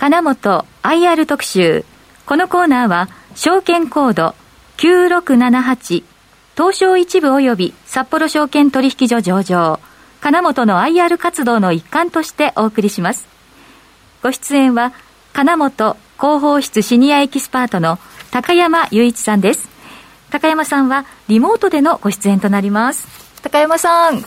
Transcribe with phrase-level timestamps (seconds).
[0.00, 1.84] 金本 IR 特集。
[2.24, 4.34] このコーナーは、証券コード
[4.78, 6.04] 9678、
[6.56, 9.78] 東証一部及び札幌証券取引所上場、
[10.22, 13.28] 金本の IR 活動の一環としてお送りします。
[14.22, 14.94] ご出演は、
[15.34, 17.98] 金本広報室シニアエキスパートの
[18.30, 19.68] 高山雄一さんです。
[20.30, 23.06] 高山さんはリモートでのご出演となります。
[23.42, 24.24] 高山さん。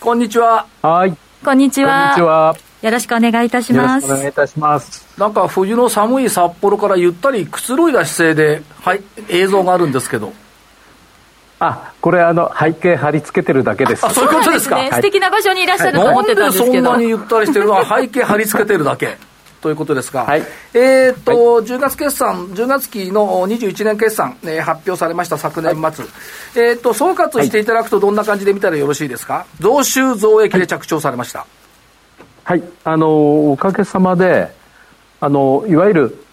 [0.00, 0.66] こんにちは。
[0.80, 1.14] はい。
[1.44, 2.04] こんにちは。
[2.04, 2.73] こんにちは。
[2.84, 4.04] よろしくお願いいたします。
[4.04, 5.06] お願いいたします。
[5.18, 10.34] なんか冬の寒い札幌からゆったりくつろいだ姿勢で、はい、映像があるんですけど。
[11.60, 14.04] あ、これあの背景貼り付けてるだけです。
[14.04, 14.76] あ、そういうことですか。
[14.76, 16.72] すね、素敵な場所にいらっしゃると思ってたんですけど。
[16.72, 19.16] なんでそんなにゆったりしてるのは背景貼り付けてるだけ。
[19.62, 20.42] ということですが、はい、
[20.74, 29.46] えっ、と、はい、10月決算、10月期の21年決算、えー、発表されました昨年末、はい、えっ、と、総括していただくとどんな感じで見たらよろしいですか？
[29.60, 31.38] 増収増益で着調されました。
[31.38, 31.63] はい、
[32.84, 34.48] あのおかげさまで
[35.20, 36.24] あのいわゆる、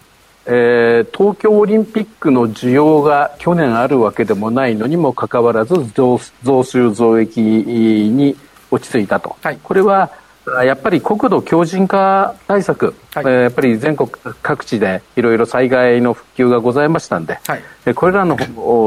[0.46, 8.36] えー、東京オリンピックの需要が去年あるわけでもないのにもかかわらず増増収増益に
[8.70, 10.10] 落ち着いたと、はい、これは
[10.64, 14.10] やっぱり国土強靭化対策、はい、えー、やっぱり全国
[14.42, 17.56] 各地でいろいろ災害の復旧がございましたんで、は
[17.90, 18.36] い、これらの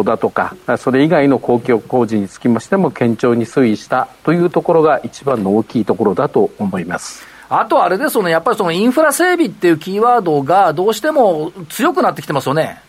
[0.03, 7.25] だとか、それ以外の公共工事につきましても堅調に推移したというところが一番の大きいところだと思います。
[7.47, 12.81] あとあれですよね、やっぱりそのインフラ整備っていうキーワードがどうしても強くなってきてますよね。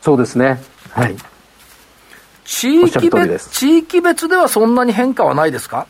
[0.00, 0.60] そうですね。
[0.90, 1.14] はい。
[2.44, 5.86] 地域別、地域別ではそんなに変化はないですか？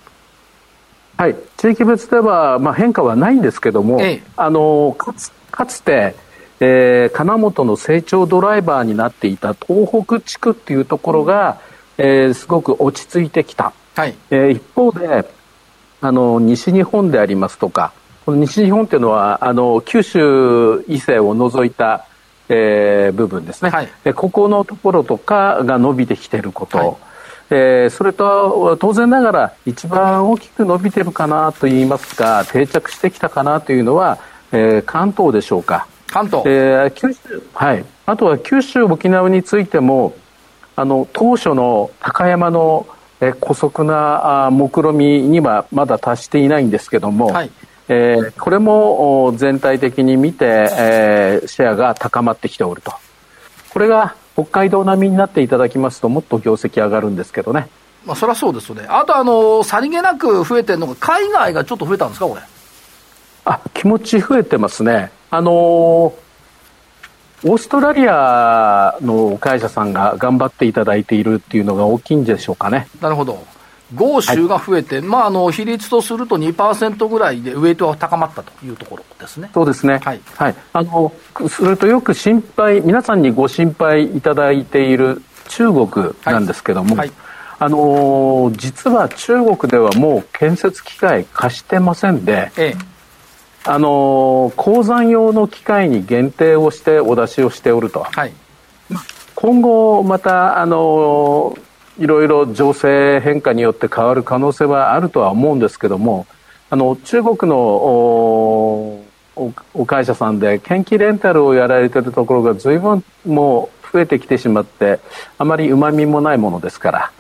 [1.23, 6.17] はい、地域別では、まあ、変化はないんですけども、ええ、あのかつかつて、
[6.59, 11.61] えー、金本の成長ドライバーになっていた東北地区っていうところが、
[11.97, 14.17] えー、すごく落ち着いてきた、はい。
[14.31, 15.25] えー、一方で
[16.01, 17.93] あの西日本でありますとか
[18.27, 22.05] この西日本っていうのはあの九州以西を除いた、
[22.49, 27.12] えー、部分ですね、はい、ここのところとかが伸びてきていること、はい
[27.55, 34.19] えー、それと当然ながら一番大きく伸びてるかなといいますか定着してきたかなというのは、
[34.53, 35.87] えー、関東でしょうか。
[36.07, 37.85] 関東、えー、九州はい。
[38.07, 40.15] あとは九州沖縄についても
[40.77, 42.87] あの当初の高山の
[43.21, 47.51] え姑息な目論みにはまだ達していないんですけども、はい、
[47.89, 52.93] えー、これも全体的に見て、えー、シェアが高まってきておると。
[53.71, 57.69] これが北海道並みになっていただきますと、もっと業績上がるんですけどね。
[58.05, 58.87] まあ、そりゃそうですよね。
[58.89, 62.41] あと、あの、さりげなく増えてるのが、海外がちょっと増えたんですか、これ。
[63.45, 65.11] あ、気持ち増えてますね。
[65.31, 65.55] あのー、
[67.45, 72.87] オーストラリアの会社さんが頑張っていただいているっていうのが大きいんでしょうかね。
[73.01, 73.45] なるほど。
[73.95, 79.51] 豪州が増えて、はい、まあ、あの比率とすると2%ぐらいでウエイトが高まったというところですね。
[79.53, 80.01] そうですね。
[80.03, 80.21] はい。
[80.37, 81.13] はい、あの、
[81.49, 87.17] それとよく心配、皆さんにご心配いただいている中国なんですけども、はいはい、
[87.59, 92.75] あの実は中国ではもう建設機械貸してませんで、ええ、
[93.65, 98.03] あの鉱山用の機械に限定をしてお出しをしておると。
[98.03, 98.33] はい、
[99.35, 101.57] 今後またあの
[101.99, 106.27] いろいろ情勢変化によって変わる可能性はあるとは思うんですけども
[106.71, 109.05] あの中国のお
[109.75, 115.01] お会社さんで研究レンタルをやられているところが随分もう増えてきてしまって
[115.39, 117.13] あまりうまみもないものですから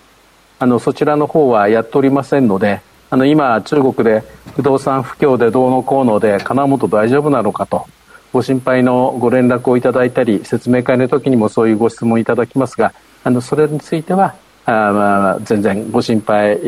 [0.59, 4.23] あのそちらの方はやっておりませんのであの今中国で
[4.55, 7.87] 不動産不況でどうのこうので金本大丈夫なのかと
[8.33, 12.95] ご心配のご連絡をいただいたり説明会の時にもそういうご質問いただきますが
[13.25, 14.35] あのそれについては
[14.65, 16.59] あまあ、全然ご心配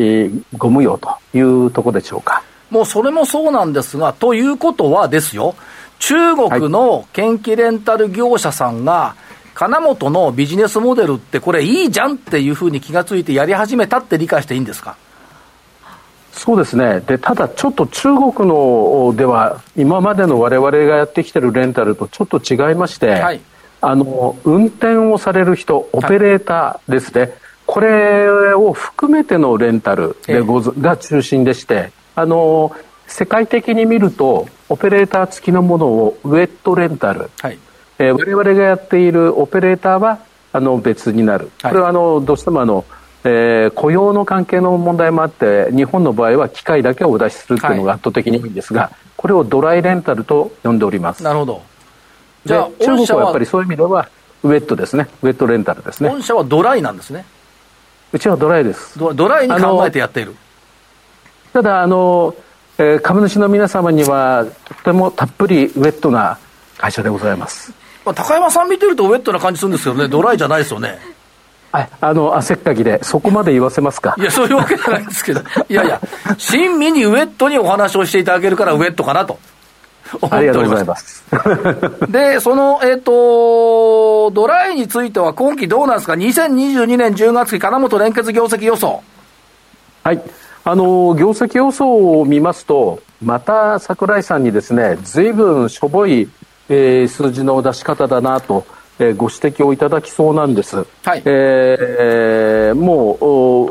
[0.57, 2.43] ご無用というところでしょうか。
[2.71, 5.55] もうそれもそうなんですが、ということはですよ、
[6.01, 9.15] 中国の研究レンタル業者さんが、
[9.55, 14.97] 金本のビジネスモデルってこれいいじゃんっていうふうに気がついてやり始めたって理解していいんですか？
[16.33, 16.99] そうですね。
[17.07, 23.41] でただちょっと中国のでは今までの我々がやってきてるレンタルとちょっと違いまして、はい、
[23.81, 27.33] あの運転をされる人オペレーターですね、はい
[27.67, 32.73] これを含めてのレンタルでご、が中心でしてあの
[33.07, 37.59] 世界的に見るとオペレーター付きのものをウェットレンタル、はい。
[37.99, 40.19] えー、我々がやっているオペレーターは
[40.53, 42.85] あの別になる、はい、これはあのどうしてもあの、
[43.25, 51.23] えー、雇用の関係の問題もあって日本の場合は機械だけをお出しするっていうのが圧倒的に多いんですが、はい、これをドライレンタルと呼んでおります。
[51.23, 51.63] なるほど。
[52.45, 54.09] じゃあ中国はやっぱりそういう意味では
[54.43, 55.09] ウェットですね。
[55.23, 56.11] ウェットレンタルですね。
[56.11, 57.25] 本社はドライなんですね
[58.15, 60.35] うちはドライですドライに考えてやっている
[61.53, 62.35] ただあの
[62.77, 66.39] えー、株主の皆様にはとてもたっぷりウェットな
[66.77, 67.73] 会社でございます。
[68.05, 70.99] まあ、高山さん見てるとウェットな感じするんですけどね、ドライじゃないですよね。
[71.71, 74.17] はい、あの、汗っかきで、そこまで言わせますか？
[74.19, 76.01] いや、そういうわけじゃないんですけど、いやいや、
[76.37, 79.39] 親身にウェットにお話をしていただけるから、ウェットかなと。
[80.31, 81.25] ありがとうございます。
[82.09, 83.13] で、その、えっ、ー、と、
[84.31, 89.03] ドライについては今期どうなんですか ?2022 年10月期、金本連結業績予想。
[90.03, 90.23] はい。
[90.65, 96.29] あの、業績予想を見ますと、また櫻井さんにですね、ずいぶんしょぼい、
[96.69, 98.67] えー、数字の出し方だなと、
[98.99, 100.87] えー、ご指摘をいただきそうなんです。
[101.05, 103.15] はい、えー、も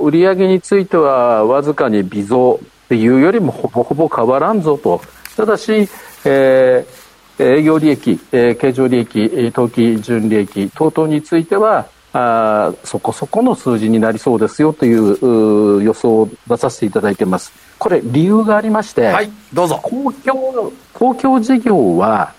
[0.02, 5.02] う、売上についてはわずかに微増っていうよりもほぼほぼ変わらんぞと。
[5.36, 5.90] ただし、
[6.26, 7.03] えー、
[7.40, 17.52] 営業利益、えー、経常利益、当期純利益等々については、あそこそこの数字になりそうですよという予想を出させていただいています。
[17.80, 19.80] これ理由がありまして、はい、どうぞ。
[19.82, 22.34] 公共、公共事業は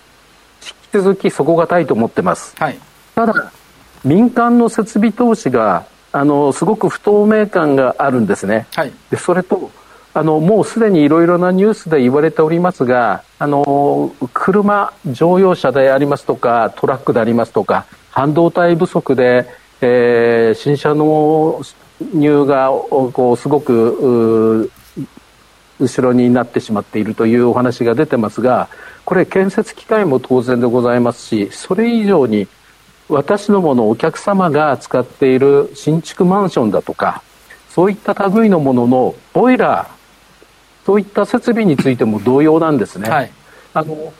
[0.63, 2.55] 引き続き底堅いと思ってます。
[2.57, 2.79] はい、
[3.13, 3.51] ただ、
[4.05, 8.67] 民間の設備投資が、あの、すごく不透明感があるんですね。
[8.73, 9.69] はい、でそれと、
[10.17, 19.45] あのもうすでにいろいろなニュースで言われておりますがあの車、乗用車でありますとかトラックでありますとか半導体不足で、
[19.81, 21.61] えー、新車の
[22.13, 24.71] 入がこうすごく
[25.81, 28.69] 後ろになってしまっているというお話が出てますが
[29.03, 32.47] これ建設機械も当然でございますしそれ以上に
[33.09, 37.21] 私どものお客様が使っている新築マンションだとか
[37.69, 39.94] そういった類のもののボイラー
[40.85, 43.09] そういった設備についても同様なんですね。
[43.09, 43.31] はい、
[43.73, 44.13] あの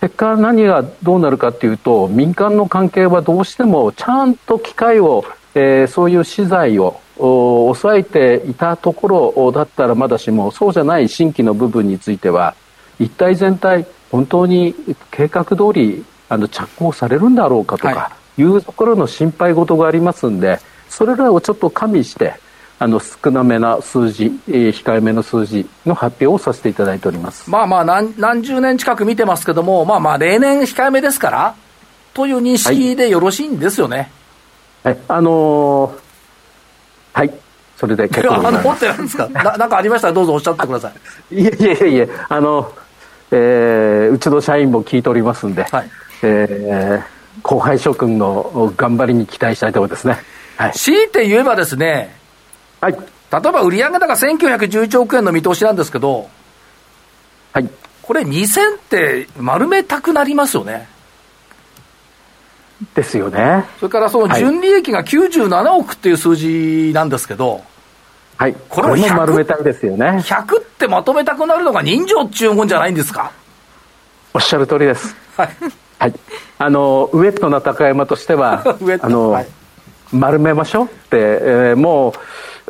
[0.00, 5.24] 結果何がどうなるかというと民間の関係はどうしてもちゃんと機械を、
[5.54, 12.54] えー、そういう資材を抑えていたところだったらまだしもそうじゃない新規の部分については
[13.00, 14.74] 一体全体本当に
[15.10, 22.34] 計画通りあの着工されるんだろうかとかいうところの心配事がありますんでそれらをちょっと加味して
[22.80, 27.50] あの少なめな数字、えー、控えめの数字の発表をさせていただいております。
[27.50, 31.54] まあまあ何、何十年近く見てますけども、まあまあ、例年控えめですから、
[32.14, 34.10] という認識でよろしいんですよね。
[34.84, 37.32] はい、はい、あのー、はい、
[37.76, 39.26] それで結構 あの持ってなんですか？
[39.34, 40.08] な、なんかありました？
[40.08, 40.92] ら、どうぞおっしゃってくださ
[41.32, 41.34] い。
[41.34, 42.72] いえいえいえ、あの、
[43.32, 45.90] えー、うちの社員も聞いておりますんで、はい、
[46.22, 50.16] えー、後輩諸君の頑張りに期待したいところですね。
[50.56, 52.16] はい、強いて言えばですね、
[52.80, 56.28] はい、例えば売上高1911億円の見通しなんですけど、
[57.52, 57.68] はい、
[58.02, 60.88] これ、2000って丸めたくなりますよね。
[62.94, 63.64] ですよね。
[63.80, 67.62] それからその純利益が97億っていう数字なんですけど、
[68.36, 70.22] はい、これも丸めたいですよね。
[70.24, 73.32] 100ってまとめたくなるのが人情っちゅうもんじゃないんですか？
[74.32, 75.16] おっしゃる通りです。
[75.36, 75.48] はい。
[75.98, 76.14] はい。
[76.58, 78.62] あの、ウエットな高山としては、
[79.02, 79.48] あの、はい、
[80.12, 82.12] 丸めましょうって、えー、もう、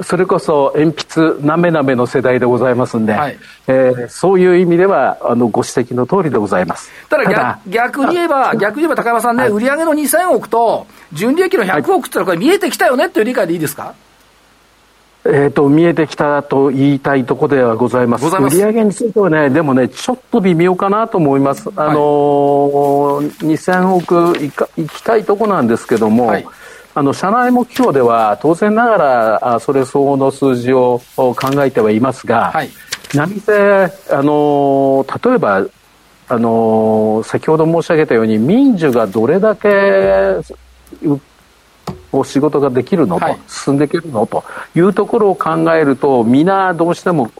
[0.02, 6.90] それこそ鉛筆なめなめの世代でございますんで、はい、えー、そういう意味ではあのご指摘の通りでございます。
[7.08, 13.94] ただ逆逆に言えば逆に言えば高山さんね、はい、売上の2000億と純利益の100億ってのはこれ見えてきたよねっていう理解でいいですか、
[15.24, 18.24] えーと、見えてきたと言いたいところではございます。
[18.26, 21.68] 売上についてはね、でもね、ちょっと微妙かなと思います。
[21.76, 26.46] あのー、2000億いかいきたいとこなんですけども、はい
[26.98, 31.34] あの社内目標では当然ながらそれ相応の数字を考
[31.64, 32.70] えてはいますが、はい、
[33.14, 33.52] 何せ
[34.10, 35.64] あの例えば
[36.28, 39.68] あの先ほど申し上げたように民需がどれだけ
[42.12, 47.30] お仕事ができるのと、はい、進んでいけるのというところを考えると皆どうしても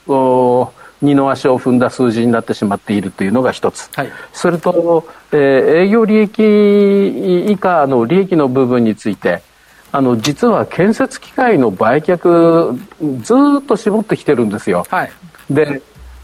[1.01, 5.39] 二の足を踏んだ数字になってしまっているというのが一つ、はい、それと、えー、
[5.85, 9.43] 営業利益以下の利益の部分について
[9.91, 12.79] あの実は建設機械の売却
[13.23, 14.85] ずっと絞ってきてるんですよ。
[14.91, 15.11] はい、
[15.51, 15.81] で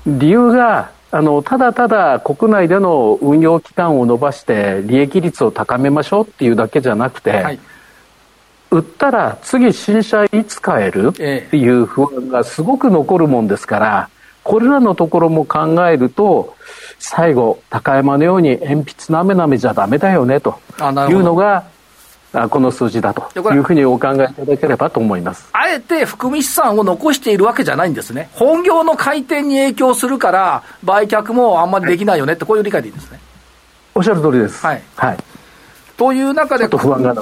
[0.06, 7.58] 理由があのただただ国内での運用期間を延ばして利益率を高めましょうっていうだけじゃなくて、はい、
[8.74, 11.08] 売ったら次新車いつ買える？
[11.08, 14.10] っていう不安がすごく残るもんですから、
[14.42, 16.56] これらのところも考えると
[16.98, 20.58] 最後高山のように鉛筆なめなめじゃダメだよねと
[21.08, 21.64] いうのが
[22.50, 25.48] この数字だというふうにお考えいただければと思います。
[25.52, 33.20] あえて含み資産を残しているわけじゃないんですね、本業の回転に影響するから、売却もあんまりできないよねって、こういう理解でいいですね。
[33.94, 34.66] おっしゃる通りです。
[34.66, 34.82] はい。
[34.96, 35.18] はい、
[35.96, 37.14] という中で、不安が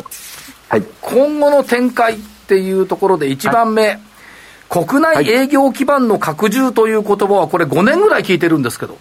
[0.73, 8.97] はい、今後の展開っていうところで、1番目、はい、国内営業基盤の拡充という言葉は、これ、5年ぐらい聞いてるんですけど。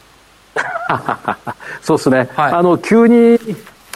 [1.82, 3.40] そうですね、はい、あの急に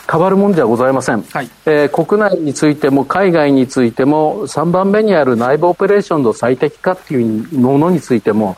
[0.10, 8.56] 変わるもんじゃございません、はい、えー、国内についても海外についても3番目にある内部オペレーションの最適化っていうものについても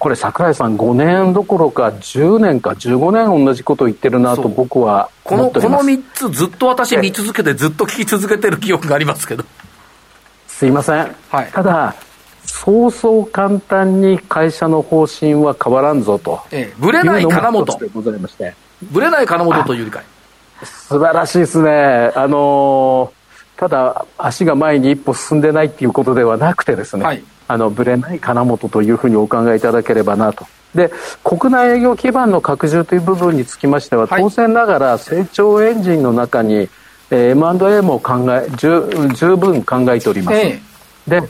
[0.00, 9.44] これ櫻井さん5年どころか10年か15年同じことを言ってるなと僕はこのこの3つずっと私見続けてずっと聞き続けてる記憶がありますけど。
[10.48, 11.94] すいません、はい、ただ
[12.44, 17.78] そうそう簡単に会社の方針は変わらんぞと、ええ、ぶれない金本。
[17.78, 18.54] でございまして。
[18.82, 20.02] ぶれない金本という理解
[20.64, 22.12] 素晴らしいですね。
[22.14, 23.12] あの
[23.56, 30.46] ただ足が前に一歩進んでないっていうことではなくてですね、はい、あのぶれない金本というふうにお考えいただければなと。
[30.72, 30.92] で
[31.24, 36.68] 国内営業基盤の拡充という部分につきましては、当然ながら成長エンジンの中に、
[37.10, 40.60] えー、M&A も考え十十分考えております、え
[41.08, 41.22] で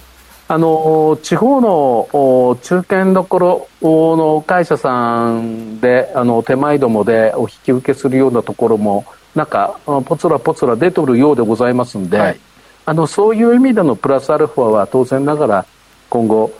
[0.46, 12.40] あの地方の中堅どころの会社さんであの手前どもでお引き受けするようなところもなんかぽつらぽつら出てるようでございますんで、はい、
[12.84, 15.66] あのそういう意味でのプラスアルファは当然ながら
[16.10, 16.52] 今後、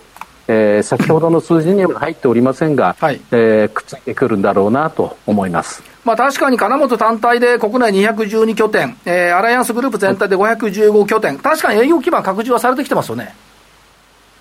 [0.48, 5.82] えー、先ほどの数字には入っておりませんが、はい、えー、くっついてくるんだろうなと思います。
[6.04, 13.34] まあ、確かに金本単体で国内212拠点、えー、アライアンスグループ全体で515拠点、確かに営業基盤拡充はされてきてますよね。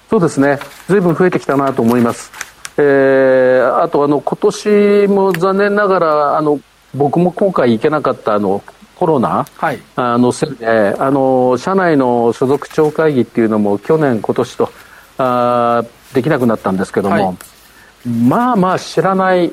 [0.10, 2.32] そうですね、ずいぶん増えてきたなと思います。
[2.78, 6.62] えー、あとあの今年も残念ながらあの
[6.96, 8.64] 僕も今回行けなかったあの
[8.96, 14.72] コロナ、はい、あのせいであの社内の所属長会議っていうのも去年今年と
[15.20, 15.84] あ
[16.14, 19.52] できなくなったんですけども、はい、まあまあ知らない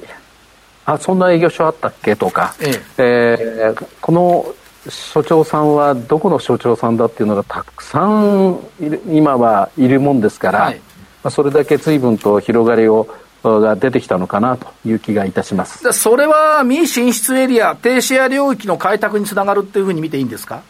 [0.84, 2.78] あそんな営業所あったっけとか、ええ。
[2.98, 4.54] えー、この
[4.88, 8.60] 所長さんはどこの所長さんだっていうのがたくさん
[9.08, 10.82] 今はいるもんですから、はい、ま
[11.24, 13.08] あ、それだけ随分と広がりを
[13.42, 15.92] が出てきたのかなという気がいたします。
[15.92, 20.62] それは未進出エリア、低シェア領域の開拓につながるっていうふうに見ていいんですか、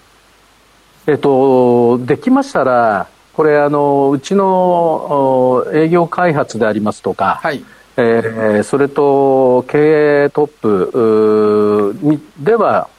[1.06, 7.62] えっと、できましたら、これあの、うちの営業開発でありますとか、はい。
[7.98, 12.90] えー、それと経営トップでは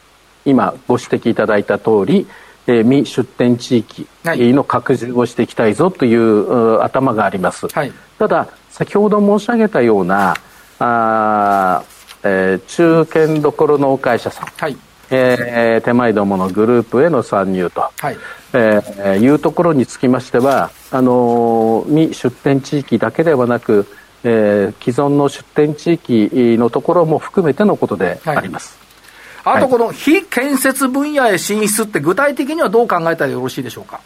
[0.44, 2.26] 今ご指摘いただいた通り、
[2.66, 10.36] えー、未出店地域の拡充をしていきたいぞという、頭があります、はい、ただ先ほど申し上げたような
[10.80, 11.84] あ、
[12.24, 14.76] えー、中堅どころの会社さん、はい
[15.10, 18.18] えー、手前どものグループへの参入と、はい
[18.54, 23.88] えー、いうところにつきましてはあの未出店地域だけではなく、
[24.24, 28.78] えー、既存の出店地域のところも含めてのことであります。
[28.80, 28.88] はい
[29.46, 34.02] あとこの非建設分野へ進出って具体的にはどう考えたらよろしいでしょうか？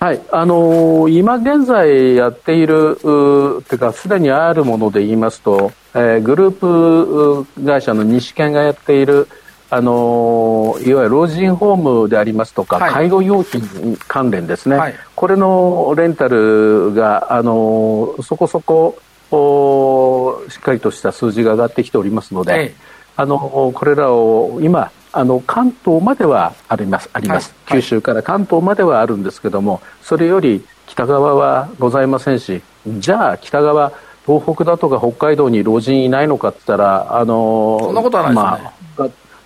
[0.00, 9.28] はい、あのー、今現在やっている、うていうか、すでにあるもので言いますと、えー、グループ会社の西研がやっている、
[9.74, 18.98] あのー、いわゆる老人ホームでありますとか、はい、介護用品関連ですね、はい、これのレンタルが、あのそこそこ
[19.30, 22.74] おしっかりとした数字が上がってきておりますので、ええ。
[23.16, 33.92] あのこれらを今あの関東まではありますあります、はい、九州から関東まではあるんですけどもそれより北側はございませんしじゃあ北側
[34.26, 38.81] 東北だとか北海道に老人いないのかって言ったらあのそんなことはないですね、まあ、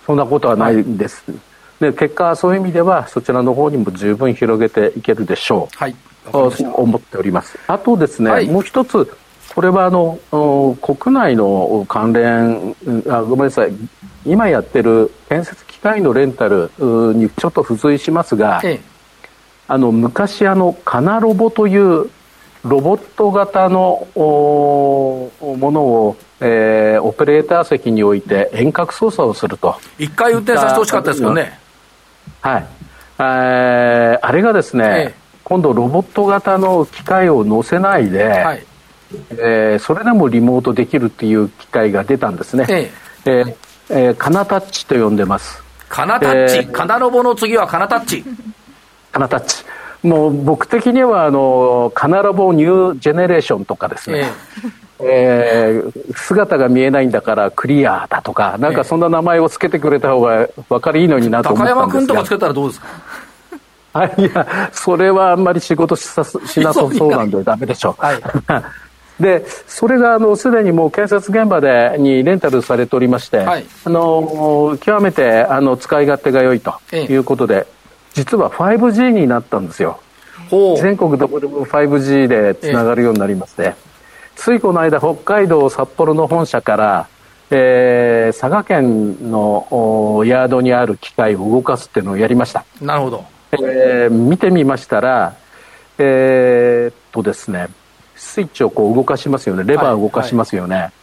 [0.07, 1.37] そんなことはないんです、は
[1.89, 5.95] い、で結果そういう意味ではそちらの方にも十分広げていけるでしょう、はい、
[6.33, 7.59] 思っております。
[7.67, 9.11] あとですね、はい、もう一つ
[9.53, 10.17] これはあの
[10.81, 12.75] 国内の関連
[13.09, 13.73] あごめんなさい。
[14.25, 18.79] 今やってる建設機械のレンタルにちょっと付随しますが、ええ、
[19.67, 22.09] あの昔あのカナロボという
[22.67, 31.59] ロボット型のものを、えー、オペレーター席に置いて遠隔操作をすると一回運転させてほしかったですよね
[32.41, 32.67] はい、
[33.19, 38.65] えー、あれがですね、ええ、今度ロボット型の機械を載せないで、はい
[39.31, 42.65] えー、それでもリモートできるっていう機会が出たんですね。
[42.69, 42.91] え
[43.25, 43.55] えー、
[43.89, 45.63] えー、カナタッチと呼んでます。
[45.89, 48.23] カナタッチ、えー、カナロボの次はカナタッチ。
[49.11, 49.63] カナタッチ。
[50.03, 54.31] もう僕的にはあのカナロボニュージェネレーションとかですね、
[54.99, 61.85] えー、えー、姿が見えないんだからクリアだとか、なんかそんな名前をつけてくれた方が分かりいいのになと思ったんですが。
[61.85, 62.87] 高山君とかつけたらどうですか？
[63.93, 68.01] あいや、それはあんまり仕事しさしなさそうなんでダメでしょう。
[68.01, 68.21] はい。
[69.19, 77.65] でそれがあのすでにもう建設現場でにレンタルされておりまして、はい、あの極めてあの使い勝手が良いということで、ええ、
[78.17, 79.99] 実は 5G になったんですよ。
[80.81, 83.75] 全国どこでも 5G でつながるようになりまして、え
[84.35, 87.07] ついこの間北海道札幌の本社から
[87.49, 92.65] えー、佐賀県のヤードにある機械を動かすっていうのをやりました。
[92.81, 95.35] なるほど、えー、見てみましたら
[95.97, 97.67] えー、っとですね
[98.17, 99.63] スイッチをこう動かしますよね。
[99.63, 100.83] レバーを動かしますよね、はい。
[100.83, 100.93] はい、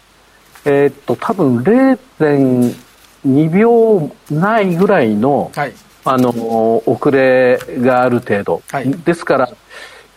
[0.66, 5.73] えー、っと多分0.2秒ないぐらいの、はい、
[6.04, 9.49] あの遅れがある程度、はい、ですから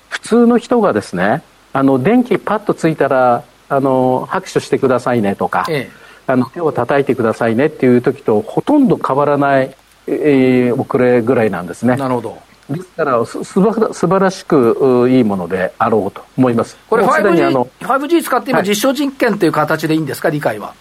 [0.10, 9.74] 普通の人がですねあの電気パッとついたらあの拍手してくださいねとか、ええあの手を叩いてくださいねっていう時とほとんど変わらない、
[10.08, 11.96] えー、遅れぐらいなんですね。
[11.96, 12.38] なるほど。
[12.70, 16.78] ですからすすば素晴らしくいいものであろうと思います。
[16.90, 20.74] これ 5G, 5G 使って今実証実験という形でいいんですか、理解は。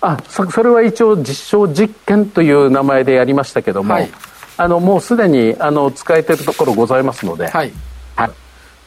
[0.00, 4.10] あそそれは一応実証実験という名前でやりましたけども、はい、
[4.56, 7.72] あのもうすでにあの使えてるところございますので、はい、
[8.16, 8.30] はい、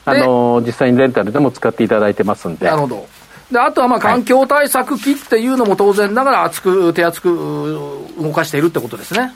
[0.05, 2.65] あの実際にレンタルでも使っていただいてますんで。
[2.65, 3.07] なるほど。
[3.51, 9.31] であとはまあ環境対策機っていうのも当然ながら厚く、手厚く動かしているってことですね。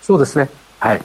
[0.00, 0.48] そうですね。
[0.80, 1.02] はい。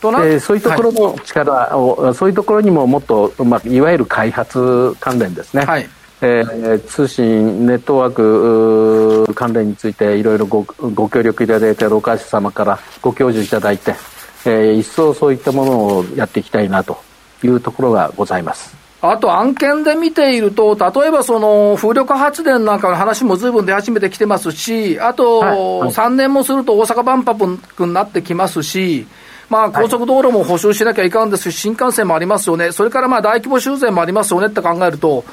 [0.00, 5.64] となえー、そういうところの力を、はい、そういうところにももっと、まあ、いわゆる開発関連ですね。
[5.64, 5.88] はい。
[6.22, 13.94] えー、通信、ネットワーク関連についていろいろごご協力いただいて、ロカシ様からご教授いただいて、
[14.46, 16.98] えー、一層そういったものをやっていきたいなと
[17.42, 18.86] いうところがございます。
[19.02, 29.06] あと案件で見ていると、例えばその風力発電なんかの話もずいぶん出始めてきてますし、あと、3年もすると大阪万博になってきますし、
[29.48, 35.24] まあ、高速道路も補修しなきゃいかんですし、新幹線もありますよね、それからまあ大規模修繕もありますよねって考えると、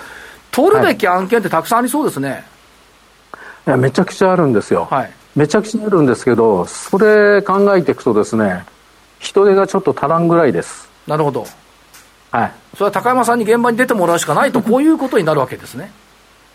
[0.54, 2.46] 取るべき案件ってたくさんありそうですね。
[3.66, 4.88] いや、めちゃくちゃあるんですよ。
[4.90, 8.64] はい、めちゃくちゃあるんですけど、それ考えていくとですね、
[9.20, 10.88] 人手がちょっと足らんぐらいです。
[11.08, 11.48] なるほど。
[12.30, 15.92] はい、それは高山さんに現場に出てもらうしかないと、 こういうことになるわけですね。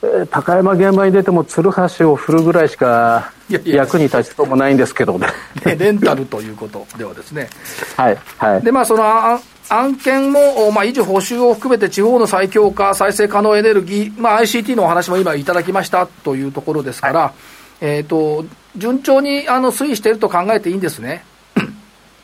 [0.02, 3.33] えー、高山現場に出ても、鶴橋を振るぐらいしか
[3.64, 5.26] 役に立ちそうもないんですけどね。
[5.64, 7.49] レンタルということではですね。
[7.97, 8.19] はい。
[8.37, 8.63] はい。
[8.63, 17.33] で、まあ、その案件も、まあ、維持補修を含めて地方の再強化、再生可能エネルギー、まあ、ICT のお話も今いただきましたというところですから、はい、
[17.85, 18.45] えっ、ー、と、
[18.76, 21.25] 順調にあの推移していると考えていいんですね？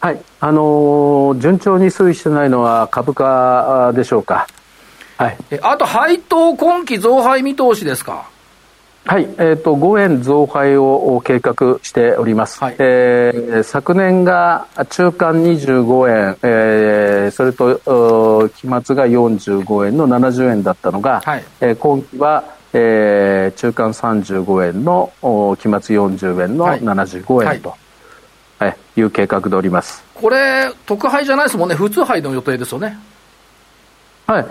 [0.01, 4.47] はい、あのー、順調に推移してないのは株価でしょうか。
[5.17, 5.39] はい。
[5.63, 8.29] あと、配当今期増配見通しですか？
[9.07, 12.59] はい、えっ、ー、と、5円増配を計画しております。
[12.61, 25.13] はい、えー、昨年が中間25円、えー、それと、期末が45円の70円だったのが、はい、えー、今期は、えー、中間35円の
[25.61, 27.71] 期末40円の75円と。
[27.71, 27.79] はい
[28.59, 32.97] はい、いう計画でおりますこれ、特配じゃないですもんね、普通配の予定ですよね。
[34.27, 34.47] はい、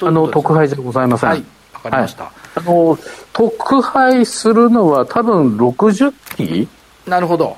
[0.00, 1.30] あの特配じゃございません。
[1.30, 2.98] はい、わかりました、はい、あの
[3.32, 6.68] 特配するのは、多分60期？
[7.06, 7.56] なるほど、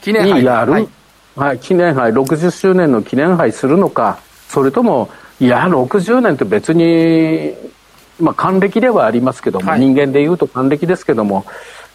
[0.00, 0.44] 記念杯。
[0.44, 0.88] やる、はい、
[1.36, 7.54] はい、記念杯、60周年の記念杯するのか、それとも、いや、60年って別に、
[8.20, 11.44] まあ、還暦ではありますけども、はい、人間でいうと還暦ですけども、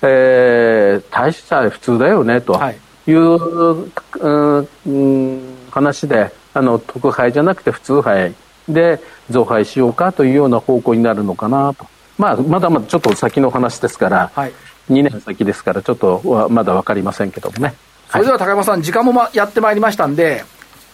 [0.02, 2.54] えー、大した普通だよねと。
[2.54, 2.78] はい。
[3.08, 5.42] いう、うん、
[5.72, 8.34] 話であの特配じゃなくて普通配
[8.70, 11.86] で増配しようかというような方向になるのかなと、
[12.18, 14.54] まあ、まだまだちょっと先の話ですから、はい、
[14.90, 17.74] 2年先ですからちょっとまだ分かりませんけどもね。
[18.12, 20.44] それでは高山さん、時間もまやってまいりましたんで、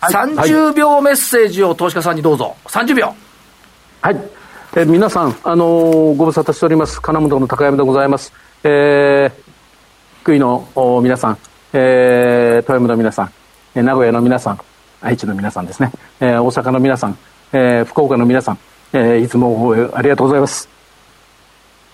[0.02, 3.14] はい、30秒メッセージを投資家さんにどうぞ、30秒。
[4.02, 4.18] はい、
[4.76, 8.34] え皆さん、あのー、ご無沙汰しております、金本の高山でございます。
[8.64, 9.32] えー、
[10.22, 10.68] 福井の
[11.02, 11.38] 皆さん、
[11.72, 13.32] えー、富山の皆さん、
[13.76, 14.60] えー、名古屋の皆さん、
[15.02, 17.18] 愛知の皆さんですね、えー、大阪の皆さん、
[17.58, 18.60] えー、福岡の皆さん、
[18.92, 20.68] えー、いつもありがとうございます。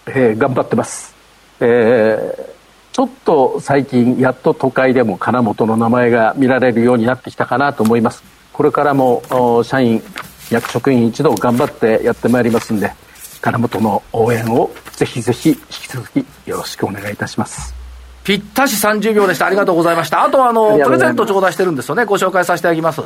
[0.08, 1.13] えー、頑張ってます。
[1.60, 8.24] えー、ちょっと最近、やっと都会でも金本の名前が見られるようになってきたかなと思います。
[8.54, 10.02] これからも社員、
[10.50, 12.91] 役職員一同頑張ってやってまいりますんで、
[13.39, 17.76] 金本の応援をぜひぜひ引き続きよろしくお願いいたします。
[18.24, 19.45] ぴったし30秒でした。
[19.45, 20.24] ありがとうございました。
[20.24, 22.06] あとあの、プレゼント頂戴してるんですよね。
[22.06, 23.04] ご紹介させていただきます。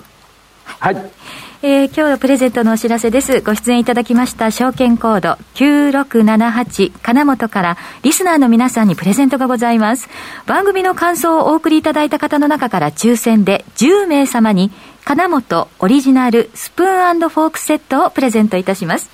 [0.80, 1.12] はい。
[1.68, 3.42] えー、今日のプレゼントのお知らせです。
[3.42, 10.08] ご出演いただきました証券コード9678金本からリスナーの皆さんにプレゼントがございます。
[10.46, 14.70] 番組の感想をお送りいただいた方の中から抽選で10名様に
[15.06, 19.10] 金本オリジナルスプーンフォークセットをプレゼントいたします。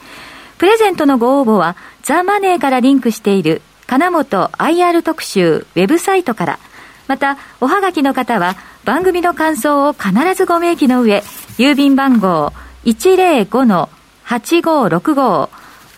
[0.58, 6.60] プレゼントのご応募はザ・マネーからリンクしている金本 IR 特集ウェブサイトから、
[7.08, 11.24] また、おはがきの方は番組の感想を必ずご明記の上、
[11.58, 12.54] 郵便番号
[12.86, 15.50] 105-8565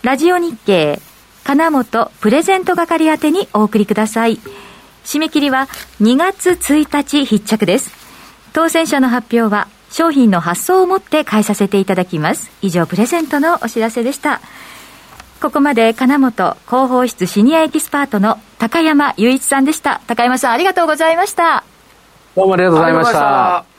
[0.01, 0.99] ラジオ日経
[1.43, 4.39] 金本プレゼント係宛てにお送りください。
[5.05, 5.67] 締め切りは
[6.01, 7.91] 2月1日必着です。
[8.53, 12.49] 当選者の発表は商品の発送をもって返させていただきます。
[12.61, 14.41] 以上、プレゼントのお知らせでした。
[15.41, 20.01] ここまで金本広報室シニアエキスパートの高山雄一さんでした。
[20.07, 21.63] 高山さん、ありがとうございました。
[22.35, 23.72] どうもありがとうございました。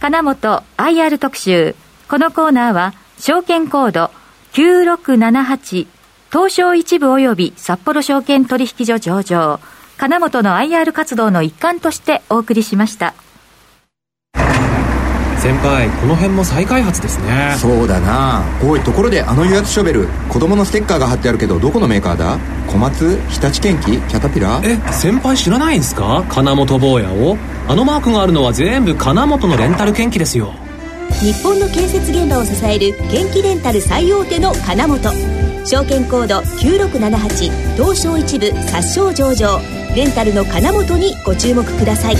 [0.00, 1.74] 金本 IR 特集。
[2.08, 4.12] このコーナーは、証券コード
[4.52, 5.88] 9678
[6.30, 9.58] 東証一部及び札幌証券取引所上場、
[9.96, 13.12] 金本の IR 活動の一環としてお送りしました。
[15.48, 17.54] 先輩この辺も再開発ですね。
[17.58, 18.44] そうだな。
[18.62, 22.38] おいところであの油圧ショベル子供のステッカーが貼ってあるけどどこのメーカーだ？
[22.66, 23.92] 小松日立建機？
[23.92, 24.60] キャタピラ？
[24.62, 26.26] え先輩知らないんすか？
[26.28, 27.38] 金本坊やを。
[27.66, 30.52] あのマークがあるのは全部金本のレンタル建機ですよ。
[31.22, 35.00] 日本の建設現場を支える建機レンタル最大手の金本。
[35.64, 39.58] 証券コード9678東証一部殺傷上場。
[39.96, 42.16] レンタルの金本にご注目ください